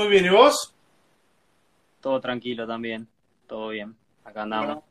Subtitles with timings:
[0.00, 0.72] Muy bien, ¿y vos?
[2.00, 3.06] Todo tranquilo también,
[3.46, 3.94] todo bien.
[4.24, 4.82] Acá andamos.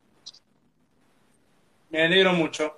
[1.89, 2.77] me alegro mucho.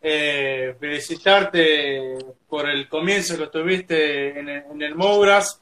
[0.00, 2.16] Eh, felicitarte
[2.48, 5.60] por el comienzo que tuviste en el, en el Mouras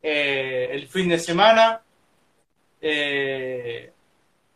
[0.00, 1.82] eh, el fin de semana.
[2.80, 3.92] Eh,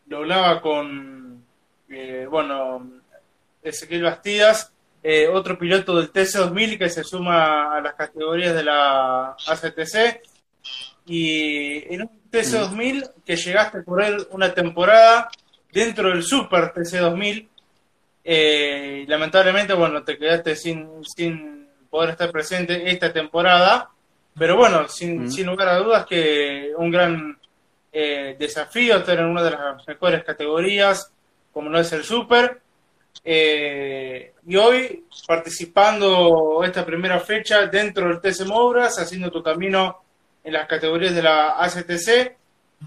[0.07, 1.43] lo hablaba con,
[1.89, 3.01] eh, bueno,
[3.61, 4.71] Ezequiel Bastidas,
[5.01, 10.21] eh, otro piloto del TC2000 que se suma a las categorías de la ACTC.
[11.05, 15.29] Y en un TC2000 que llegaste a correr una temporada
[15.71, 17.47] dentro del Super TC2000,
[18.23, 23.89] eh, lamentablemente, bueno, te quedaste sin, sin poder estar presente esta temporada,
[24.37, 25.29] pero bueno, sin, Mm.
[25.31, 27.39] sin lugar a dudas que un gran
[27.91, 31.11] eh, desafío estar en una de las mejores categorías,
[31.51, 32.61] como no es el Super.
[33.23, 40.03] Eh, y hoy participando esta primera fecha dentro del TC Mouras, haciendo tu camino
[40.43, 42.37] en las categorías de la ACTC.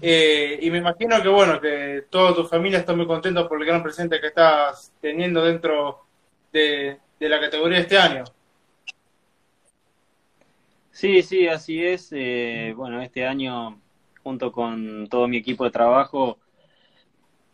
[0.01, 3.67] Eh, y me imagino que bueno, que toda tu familia está muy contenta por el
[3.67, 6.05] gran presente que estás teniendo dentro
[6.51, 8.23] de, de la categoría este año.
[10.93, 12.09] Sí, sí, así es.
[12.11, 13.81] Eh, bueno, este año,
[14.23, 16.37] junto con todo mi equipo de trabajo,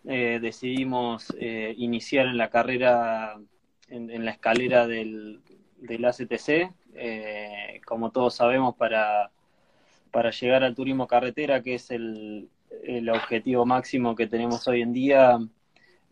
[0.06, 3.40] eh, decidimos eh, iniciar en la carrera,
[3.88, 5.42] en, la escalera del,
[5.78, 6.72] del ACTC.
[7.86, 9.32] Como todos sabemos, para,
[10.12, 12.50] para llegar al turismo carretera, que es el,
[13.14, 15.40] objetivo máximo que tenemos hoy en día,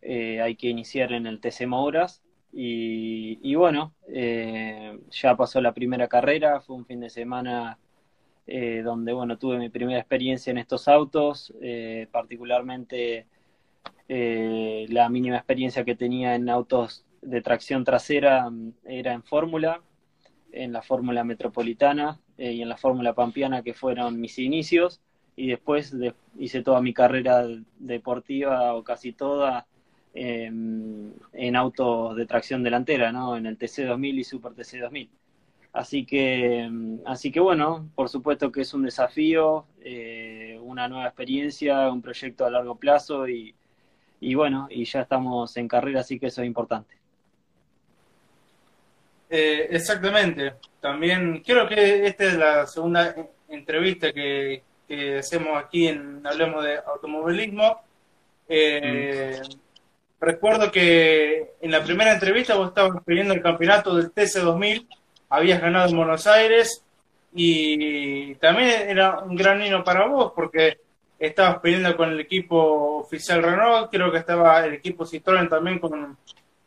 [0.01, 2.23] eh, hay que iniciar en el TC Mouras.
[2.53, 7.77] Y, bueno, eh, ya pasó la primera carrera, fue un fin de semana
[8.47, 11.53] eh, donde bueno, tuve mi primera experiencia en estos autos,
[12.11, 13.27] particularmente
[14.07, 19.81] la mínima experiencia que tenía en autos de tracción trasera mm, era en Fórmula,
[20.51, 25.01] en la Fórmula Metropolitana eh, y en la Fórmula Pampeana, que fueron mis inicios,
[25.35, 27.45] y después de- hice toda mi carrera
[27.79, 29.67] deportiva, o casi toda,
[30.13, 30.49] eh,
[31.33, 33.37] en autos de tracción delantera, ¿no?
[33.37, 35.09] En el TC2000 y Super TC2000.
[35.73, 41.05] Así que, mm, así que bueno, por supuesto que es un desafío, eh, una nueva
[41.07, 43.55] experiencia, un proyecto a largo plazo y,
[44.21, 46.96] y bueno, y ya estamos en carrera, así que eso es importante.
[49.29, 50.53] Eh, exactamente.
[50.79, 53.15] También creo que esta es la segunda
[53.49, 57.81] entrevista que, que hacemos aquí en Hablemos de Automovilismo.
[58.47, 59.41] Eh,
[60.19, 64.87] Recuerdo que en la primera entrevista vos estabas pidiendo el campeonato del TC2000,
[65.29, 66.83] habías ganado en Buenos Aires
[67.33, 70.79] y también era un gran hino para vos porque
[71.19, 76.17] estabas peleando con el equipo oficial Renault, creo que estaba el equipo Citroën también con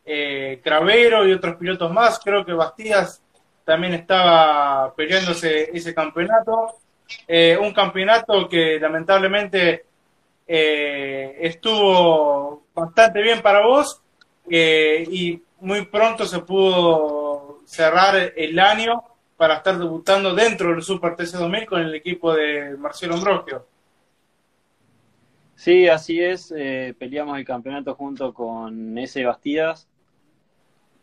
[0.05, 3.21] eh, Cravero y otros pilotos más, creo que Bastidas
[3.63, 6.75] también estaba peleándose ese campeonato,
[7.27, 9.83] Eh, un campeonato que lamentablemente
[10.47, 14.01] eh, estuvo bastante bien para vos
[14.49, 19.03] y muy pronto se pudo cerrar el año
[19.35, 23.65] para estar debutando dentro del Super TC2000 con el equipo de Marcelo Ambrosio.
[25.55, 26.53] Sí, así es.
[26.97, 29.87] peleamos el campeonato junto con ese Bastidas.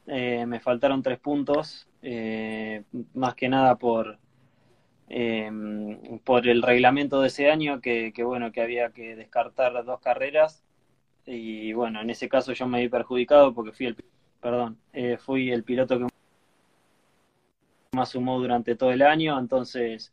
[0.08, 2.82] Eh, me faltaron tres puntos, eh,
[3.14, 4.18] más que nada por,
[5.08, 5.50] eh,
[6.24, 10.64] por el reglamento de ese año, que, que, bueno, que había que descartar dos carreras.
[11.26, 13.96] Y bueno, en ese caso yo me vi perjudicado porque fui el,
[14.40, 16.06] perdón, eh, fui el piloto que
[17.92, 20.12] más sumó durante todo el año, entonces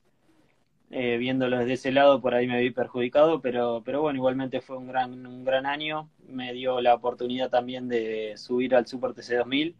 [0.92, 4.78] eh, viéndolo desde ese lado, por ahí me vi perjudicado, pero, pero bueno, igualmente fue
[4.78, 6.10] un gran, un gran año.
[6.28, 9.76] Me dio la oportunidad también de subir al Super TC 2000,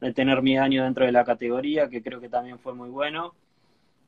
[0.00, 3.34] de tener mi año dentro de la categoría, que creo que también fue muy bueno.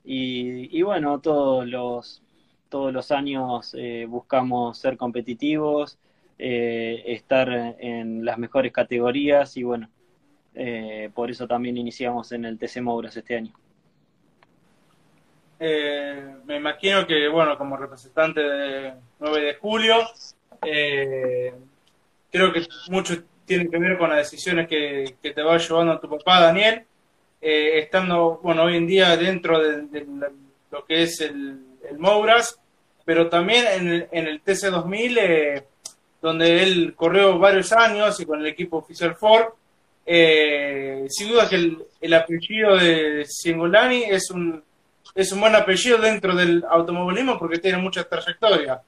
[0.04, 2.22] Y, y bueno, todos los,
[2.68, 5.98] todos los años eh, buscamos ser competitivos,
[6.38, 9.90] eh, estar en las mejores categorías y bueno,
[10.54, 13.52] eh, por eso también iniciamos en el TC Mouras este año.
[15.64, 19.94] Eh, me imagino que, bueno, como representante de 9 de julio,
[20.60, 21.54] eh,
[22.32, 26.40] creo que mucho tiene que ver con las decisiones que, te va llevando tu papá,
[26.40, 26.82] Daniel,
[27.40, 30.04] eh, estando, bueno, hoy en día dentro de, de
[30.72, 32.58] lo que es el, el Mouras,
[33.04, 35.64] pero también en el, en el TC2000, eh,
[36.20, 39.52] donde él corrió varios años y con el equipo oficial Ford.
[40.04, 44.64] Eh, sin duda que el, el apellido de Singolani es un
[45.14, 48.82] es un buen apellido dentro del automovilismo porque tiene mucha trayectoria.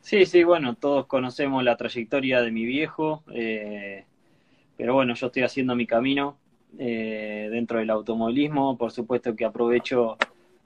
[0.00, 4.06] Sí, sí, bueno, todos conocemos la trayectoria de mi viejo, eh,
[4.74, 6.38] pero bueno, yo estoy haciendo mi camino
[6.78, 8.78] eh, dentro del automovilismo.
[8.78, 10.16] Por supuesto que aprovecho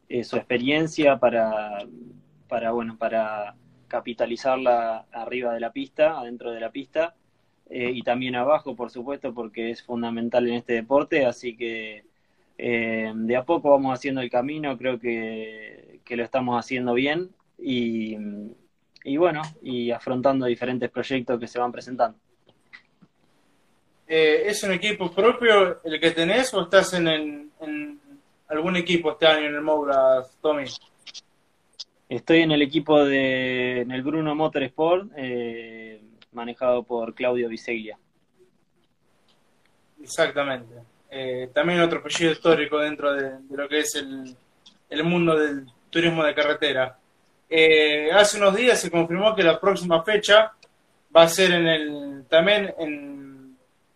[0.09, 1.79] eh, su experiencia para,
[2.47, 3.57] para, bueno, para
[3.89, 7.17] capitalizarla arriba de la pista, adentro de la pista,
[7.69, 11.25] y también abajo, por supuesto, porque es fundamental en este deporte.
[11.25, 12.05] Así que
[12.63, 18.17] de a poco vamos haciendo el camino, creo que, que lo estamos haciendo bien y,
[19.05, 22.19] y bueno, y afrontando diferentes proyectos que se van presentando.
[24.07, 27.51] Eh, ¿es un equipo propio el que tenés o estás en,
[28.49, 30.65] algún equipo este año en el Mouras, Tommy?
[32.09, 37.99] Estoy en el equipo de en el Bruno Motorsport, eh, manejado por Claudio Biseglia.
[40.03, 40.75] Exactamente.
[41.15, 44.35] Eh, también otro apellido histórico dentro de, lo que es el,
[44.89, 46.97] el, mundo del turismo de carretera.
[48.15, 50.53] hace unos días se confirmó que la próxima fecha
[51.15, 53.33] va a ser en el también en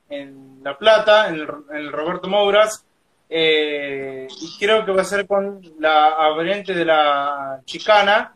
[0.09, 2.85] en La Plata, en el, Roberto Mouras,
[3.29, 8.35] eh, y creo que va a ser con la variante de la chicana.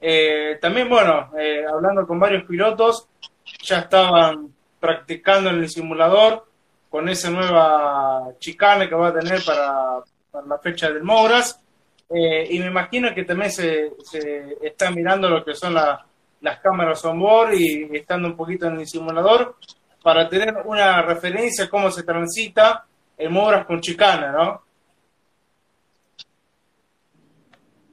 [0.00, 3.08] Eh, también, bueno, eh, hablando con varios pilotos,
[3.62, 6.46] ya estaban practicando en el simulador
[6.92, 10.02] con esa nueva chicana que va a tener para,
[10.46, 11.58] la fecha del Mouras.
[12.10, 13.92] y me imagino que también se,
[14.60, 18.86] está mirando lo que son las cámaras on board y estando un poquito en el
[18.86, 19.56] simulador
[20.02, 22.84] para tener una referencia a cómo se transita
[23.16, 24.62] en Mouras con Chicana, ¿no?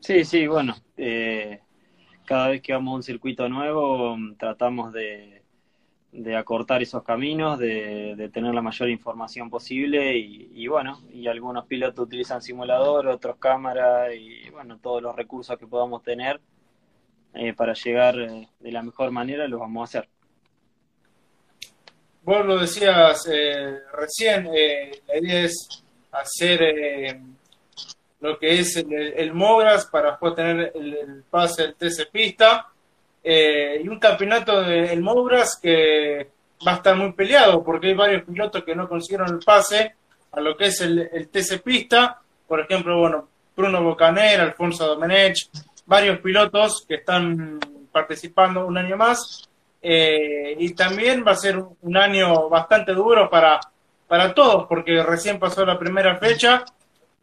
[0.01, 1.61] Sí, sí, bueno, eh,
[2.25, 5.38] cada vez que vamos a un circuito nuevo mm, tratamos de,
[6.35, 12.41] acortar esos caminos, de, tener la mayor información posible y, bueno, y algunos pilotos utilizan
[12.41, 16.41] simulador, otros cámara y bueno, todos los recursos que podamos tener
[17.33, 20.09] eh, para llegar eh, de la mejor manera los vamos a hacer.
[22.23, 27.21] Vos lo decías eh, recién, eh, la idea es hacer
[28.19, 32.67] lo que es el, el, Mogras para después tener el, pase del TC Pista
[33.23, 36.29] y un campeonato del Mogras que
[36.65, 39.95] va a estar muy peleado porque hay varios pilotos que no consiguieron el pase
[40.31, 45.49] a lo que es el, el TC Pista, por ejemplo, bueno, Bruno Bocaner, Alfonso Domenech,
[45.85, 47.59] varios pilotos que están
[47.91, 49.49] participando un año más.
[49.81, 53.59] Eh, y también va a ser un año bastante duro para,
[54.07, 56.63] para todos, porque recién pasó la primera fecha,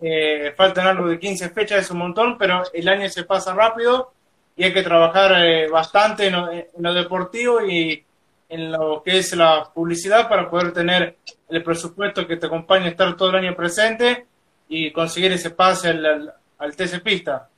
[0.01, 4.13] eh, faltan algo de 15 fechas, es un montón, pero el año se pasa rápido
[4.57, 6.35] y hay que trabajar eh, bastante en
[6.79, 8.03] lo, deportivo y
[8.49, 11.19] en lo que es la publicidad para poder tener
[11.49, 14.27] el presupuesto que te acompañe a estar todo el año presente
[14.69, 17.51] y conseguir ese pase al, TC Pista.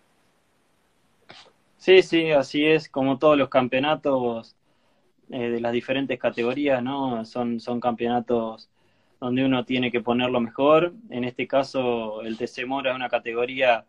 [1.77, 4.57] Sí, sí, así es, como todos los campeonatos
[5.31, 7.25] eh, de las diferentes categorías, ¿no?
[7.25, 8.69] Son, son campeonatos
[9.21, 10.93] donde uno tiene que ponerlo mejor.
[11.11, 13.85] En este caso, el TC Mora es una categoría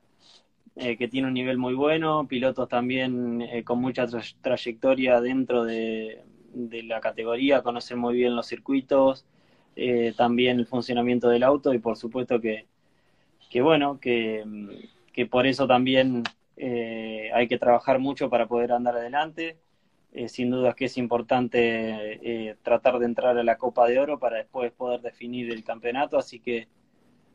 [0.79, 4.07] eh, que tiene un nivel muy bueno, pilotos también eh, con mucha
[4.41, 6.23] trayectoria dentro de,
[6.53, 9.25] la categoría, conocen muy bien los circuitos,
[10.17, 12.65] también el funcionamiento del auto y por supuesto que,
[13.49, 14.43] que bueno, que,
[15.13, 16.23] que por eso también
[16.57, 19.57] hay que trabajar mucho para poder andar adelante.
[20.11, 21.59] Eh, sin duda que es importante
[22.49, 26.17] eh, tratar de entrar a la Copa de Oro para después poder definir el campeonato,
[26.17, 26.67] así que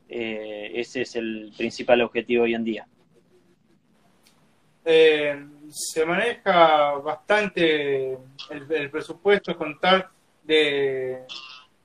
[0.09, 2.87] eh, ese es el principal objetivo hoy en día.
[4.85, 8.17] Se maneja bastante
[8.49, 10.09] el, presupuesto, contar
[10.43, 11.23] de,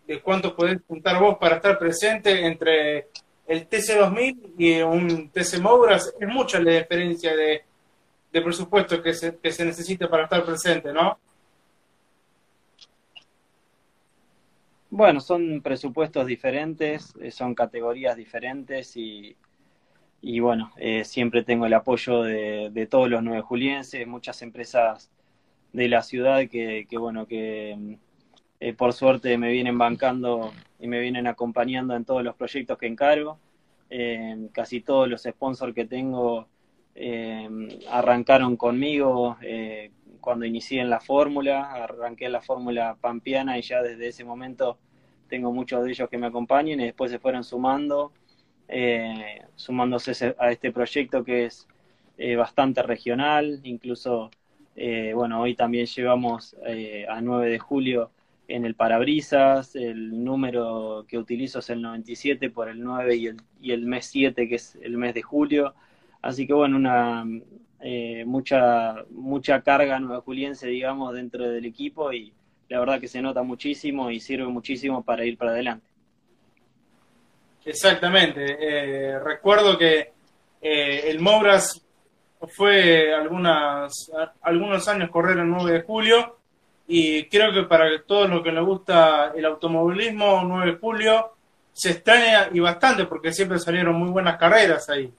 [0.06, 3.08] de cuánto podés juntar vos para estar presente entre
[3.46, 7.64] el TC2000 y un TC Mouras, es mucha la diferencia de
[8.32, 11.18] de presupuesto que se, que se necesite para estar presente, ¿no?
[14.90, 19.36] Bueno, son presupuestos diferentes, eh, son categorías diferentes y,
[20.22, 25.10] y bueno, eh, siempre tengo el apoyo de, todos los nueve julienses, muchas empresas
[25.72, 27.98] de la ciudad que, que bueno, que
[28.60, 32.86] eh, por suerte me vienen bancando y me vienen acompañando en todos los proyectos que
[32.86, 33.38] encargo.
[34.52, 36.48] casi todos los sponsors que tengo
[36.94, 37.48] eh,
[37.88, 43.82] arrancaron conmigo eh, cuando inicié en la fórmula, arranqué en la fórmula pampeana y ya
[43.82, 44.78] desde ese momento
[45.28, 48.12] tengo muchos de ellos que me acompañan y después se fueron sumando,
[48.70, 51.68] eh, sumándose a este proyecto que es
[52.18, 54.30] eh, bastante regional, incluso,
[55.14, 56.56] bueno, hoy también llevamos
[57.08, 58.10] a 9 de julio
[58.48, 63.36] en el parabrisas, el número que utilizo es el 97 por el 9 y el,
[63.60, 65.74] y el mes 7 que es el mes de julio.
[66.22, 67.24] Así que bueno, una
[67.80, 72.32] eh, mucha, mucha carga nueva juliense, digamos, dentro del equipo y
[72.68, 75.86] la verdad que se nota muchísimo y sirve muchísimo para ir para adelante.
[77.64, 78.56] Exactamente.
[78.58, 80.12] Eh, recuerdo que
[80.60, 81.80] eh, el Mouras
[82.56, 84.10] fue algunas,
[84.42, 86.36] algunos años correr el 9 de julio
[86.86, 91.32] y creo que para todos los que les gusta el automovilismo, 9 de julio
[91.72, 95.12] se extraña y bastante porque siempre salieron muy buenas carreras ahí.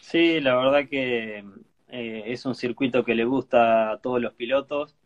[0.00, 1.44] Sí, la verdad que
[1.88, 4.96] eh, es un circuito que le gusta a todos los pilotos,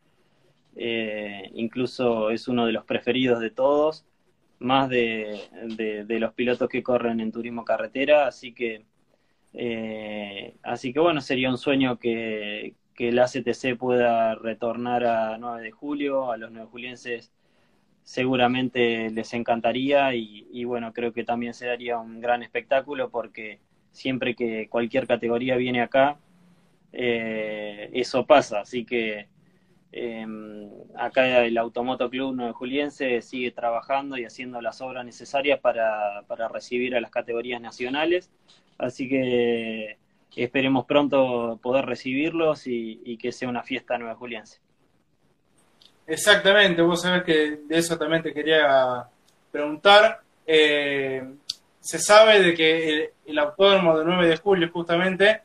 [0.76, 4.04] eh, incluso es uno de los preferidos de todos,
[4.64, 5.40] más de,
[6.06, 8.85] de, los pilotos que corren en turismo carretera, así que,
[9.52, 15.62] eh, así que bueno, sería un sueño que, que el ACTC pueda retornar a 9
[15.62, 17.33] de julio, a los 9 julienses
[18.04, 23.61] seguramente les encantaría y, y, bueno, creo que también se daría un gran espectáculo porque
[23.92, 26.18] siempre que cualquier categoría viene acá,
[26.92, 28.61] eh, eso pasa.
[28.61, 29.28] Así que
[29.96, 30.26] eh,
[30.96, 36.48] acá el Automoto Club Nueve Juliense sigue trabajando y haciendo las obras necesarias para, para
[36.48, 38.28] recibir a las categorías nacionales.
[38.76, 39.96] Así que
[40.34, 44.58] esperemos pronto poder recibirlos y, que sea una fiesta Nueva Juliense.
[46.08, 49.06] Exactamente, vos sabés que de eso también te quería
[49.52, 50.22] preguntar.
[50.44, 51.22] Eh,
[51.78, 55.42] se sabe de que el, el, autódromo de 9 de julio justamente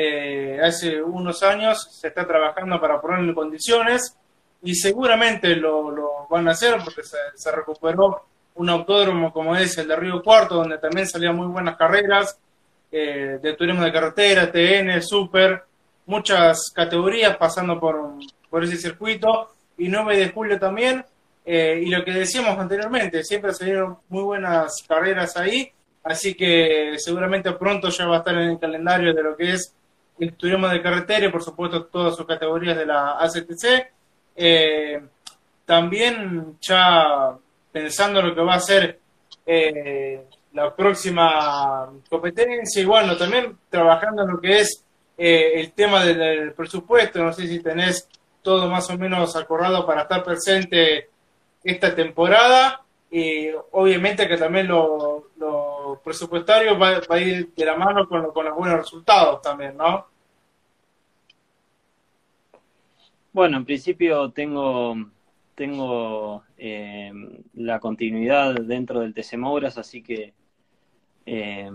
[0.00, 4.16] eh, hace unos años se está trabajando para ponerlo en condiciones
[4.62, 8.22] y seguramente lo, van a hacer porque se, recuperó
[8.54, 12.38] un autódromo como es el de Río Cuarto, donde también salían muy buenas carreras
[12.92, 15.64] eh, de turismo de carretera, TN, Super,
[16.06, 18.12] muchas categorías pasando por,
[18.48, 21.04] por ese circuito y 9 de julio también.
[21.44, 25.72] Eh, y lo que decíamos anteriormente, siempre salieron muy buenas carreras ahí,
[26.04, 29.74] así que seguramente pronto ya va a estar en el calendario de lo que es
[30.18, 33.92] el turismo de carretera y por supuesto todas sus categorías de la ACTC.
[34.36, 35.00] Eh,
[35.64, 37.36] también ya
[37.72, 38.98] pensando en lo que va a ser
[39.44, 40.22] eh,
[40.52, 44.84] la próxima competencia y bueno, también trabajando en lo que es
[45.16, 48.08] eh, el tema del, presupuesto, no sé si tenés
[48.42, 51.10] todo más o menos acordado para estar presente
[51.62, 55.26] esta temporada y obviamente que también lo,
[56.02, 60.06] presupuestario va, a ir de la mano con, con los buenos resultados también, ¿no?
[63.32, 64.96] Bueno, en principio tengo,
[65.54, 67.12] tengo eh,
[67.54, 69.34] la continuidad dentro del TC
[69.76, 70.34] así que
[71.24, 71.70] eh,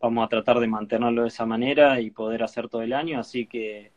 [0.00, 3.46] vamos a tratar de mantenerlo de esa manera y poder hacer todo el año, así
[3.46, 3.90] que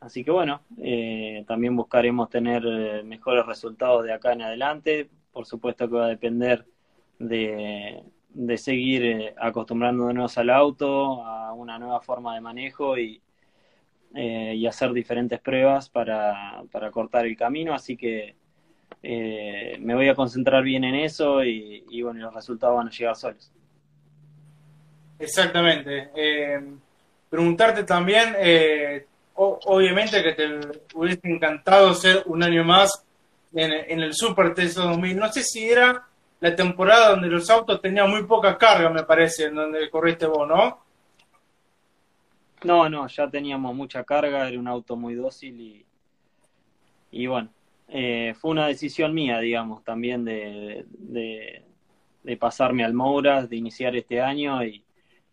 [0.00, 5.88] así que bueno, eh, también buscaremos tener mejores resultados de acá en adelante, por supuesto
[5.88, 6.66] que va a depender
[7.18, 8.02] de,
[8.32, 13.20] de seguir acostumbrándonos al auto, a una nueva forma de manejo y,
[14.12, 18.34] eh, y hacer diferentes pruebas para, para, cortar el camino, así que
[19.04, 23.14] eh, me voy a concentrar bien en eso y, bueno, los resultados van a llegar
[23.14, 23.52] solos.
[25.16, 26.10] Exactamente.
[26.16, 26.60] Eh,
[27.28, 28.34] preguntarte también,
[29.34, 30.60] obviamente que te
[30.94, 33.04] hubiese encantado ser un año más
[33.54, 35.16] en, en el Super TC 2000.
[35.16, 36.09] No sé si era
[36.40, 40.48] la temporada donde los autos tenían muy poca carga, me parece, en donde corriste vos,
[40.48, 40.78] ¿no?
[42.64, 45.86] No, no, ya teníamos mucha carga, era un auto muy dócil y,
[47.10, 47.50] y bueno,
[47.88, 54.20] eh, fue una decisión mía, digamos, también de, de, pasarme al Mouras, de iniciar este
[54.20, 54.82] año y,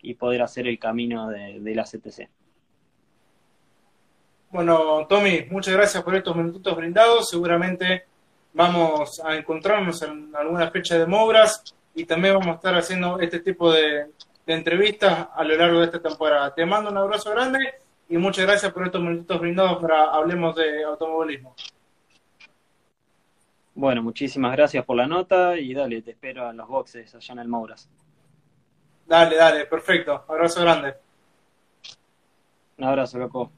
[0.02, 2.30] y poder hacer el camino de, de la CTC.
[4.50, 7.30] Bueno, Tommy, muchas gracias por estos minutitos brindados.
[7.30, 8.06] Seguramente
[8.58, 13.40] vamos a encontrarnos en alguna fecha de Mouras y también vamos a estar haciendo este
[13.40, 14.08] tipo de,
[14.46, 16.54] de entrevistas a lo largo de esta temporada.
[16.54, 17.76] Te mando un abrazo grande
[18.10, 21.56] y muchas gracias por estos minutos brindados para Hablemos de Automovilismo.
[23.76, 27.40] Bueno, muchísimas gracias por la nota y dale, te espero en los boxes allá en
[27.40, 27.88] el Mouras.
[29.06, 30.26] Dale, dale, perfecto.
[30.28, 30.96] Abrazo grande.
[32.80, 33.52] Un abrazo, loco.